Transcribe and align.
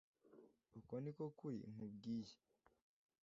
uko 0.79 0.93
ni 1.03 1.11
ko 1.17 1.23
kuri 1.39 1.57
nkubwiye 1.71 2.35